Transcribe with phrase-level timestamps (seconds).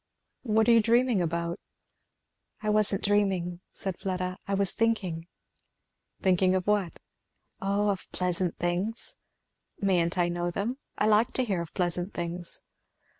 [0.41, 1.59] "What are you dreaming about?"
[2.59, 5.27] "I wasn't dreaming," said Fleda, "I was thinking."
[6.23, 6.97] "Thinking of what?"
[7.61, 9.17] "O of pleasant things."
[9.79, 10.79] "Mayn't I know them?
[10.97, 12.61] I like to hear of pleasant things."